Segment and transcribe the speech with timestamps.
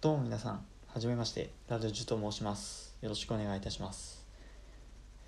[0.00, 2.94] どうも皆さん、はじめまして、ラルジュと申します。
[3.02, 4.24] よろしくお願いいたします。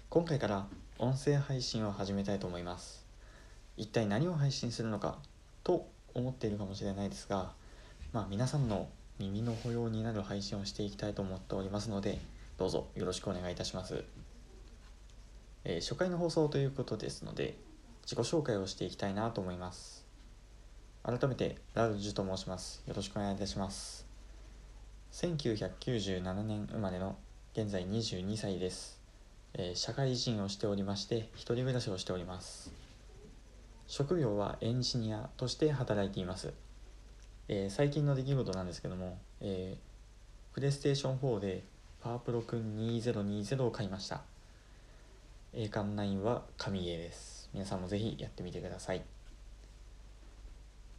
[0.09, 3.05] 今回から音声配信を始めたいと思います。
[3.77, 5.19] 一体何を配信するのか
[5.65, 7.51] と思っているかもしれないですが、
[8.13, 8.89] まあ皆さんの
[9.19, 12.21] 耳の保養になる配信をしていきたいと思っておりますので、
[12.57, 14.05] どうぞよろしくお願いいたします。
[15.65, 17.57] えー初回の放送ということですので、
[18.05, 20.07] 自己紹介をしていきたいなと思います。
[21.03, 22.85] 改めて、ラルジュと申します。
[22.87, 24.10] よろしくお願いいたします。
[25.13, 27.17] 1997年生まれの
[27.53, 29.01] 現在22歳です、
[29.55, 32.73] えー社会人をしておりまして一人暮らしをしております。
[33.89, 36.55] 職業はエンジニアとして働いています、
[37.49, 41.65] えー最近の出来事なんですけども、えープレイステーション4で
[42.01, 44.23] パワープロくん2020を買いました。
[45.53, 47.51] 栄冠9は神ゲーです。
[47.53, 49.03] 皆さんもぜひやってみてください。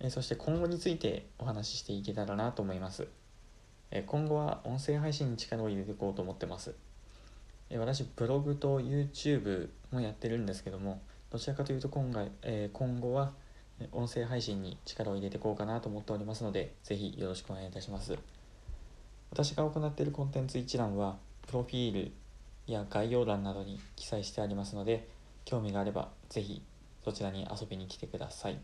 [0.01, 3.07] えーそして今後についてお話ししていけたらなと思います。
[4.07, 6.73] 今後は音声配信に力を入れていこうと思ってます。
[7.77, 13.31] 私、ブログと YouTube もやってるんですけども、どちらかというと今回、え今後は
[13.91, 18.17] 音声配信に力を入れていこうかなと思っておりますので、ぜひよろしくお願いいたします。
[19.31, 21.17] 私が行っているコンテンツ一覧は、
[21.47, 22.11] プロフィール
[22.67, 25.07] や概要欄などに記載してありますので、
[25.45, 26.61] 興味があればぜひ
[27.03, 28.59] そちらに遊びに来てください。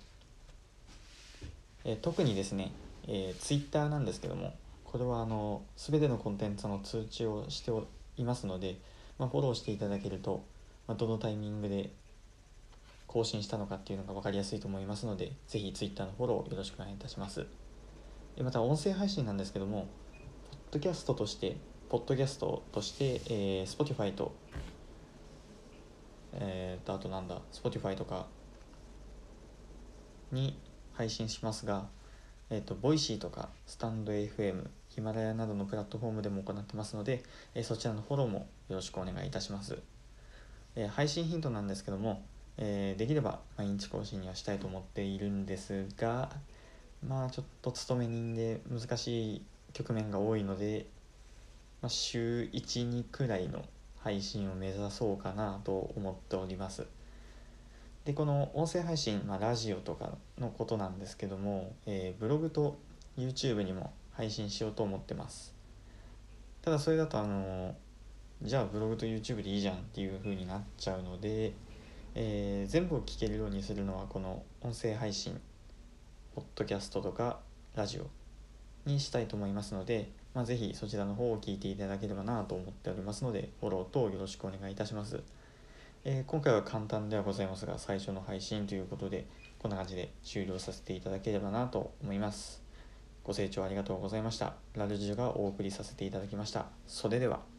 [1.86, 2.72] え特にですね、
[3.08, 4.54] えー、Twitter なんですけども、
[4.88, 7.72] これはあの全てのコンテンツの通知をして
[8.16, 8.80] いますので、
[9.20, 10.46] まあ、フォローしていただけると、
[10.88, 11.92] まあ、どのタイミングで
[13.06, 17.46] 更新したのかっていうのが分かりやすいと思いますので、ぜひ Twitter のフォローよろしくお願いいたします。
[18.38, 19.88] えまた、音声配信なんですけども、
[20.52, 21.58] ポッドキャストとして、
[21.90, 24.34] ポッドキャストとして、えー Spotify と、
[26.34, 28.28] えーと、あとなんだ、Spotify とか
[30.32, 30.60] に
[30.94, 31.88] 配信しますが、
[32.50, 39.78] えっ、と、ボイシーとか、スタンド FM、ヒマラヤなどのプラットフォームでも行ってますので、えーそちらのフォローもよろしくお願いいたします。
[40.76, 42.24] えー配信頻度なんですけども、
[42.58, 46.32] えーできれば毎日更新にはしたいと思っているんですが、
[47.06, 50.86] まあちょっと勤め人で難しい局面が多いので、
[51.82, 53.64] まあ、週1、2くらいの
[54.00, 56.88] 配信を目指そうかなと思っております。
[58.08, 62.78] でこの音声配信、まあ、ラジオとかのことなんですけども、えーブログと
[63.18, 65.54] YouTube にも配信しようと思ってます。
[66.62, 67.76] ただそれだとあの
[68.42, 71.52] じゃあブログと YouTube でいいじゃんっていう風になっちゃうので、
[72.16, 75.38] えー全部を聞けるようにするのはこの音声配信
[76.34, 77.42] ポッドキャストとか
[77.76, 78.08] ラジオ
[78.90, 85.22] にしたいと思いますので、まあ、ぜひそちらの方を聞いていただければなと思っておりますのでフォローとよろしくお願いいたします。
[86.10, 89.26] えー今回は簡単ではございますが最初の配信ということで
[89.60, 92.64] こんな感じで終了させていただければなと思います。
[93.26, 94.54] ご清聴ありがとうございました。
[94.74, 96.68] ラルジュがお送りさせていただきました。
[96.86, 97.57] それでは。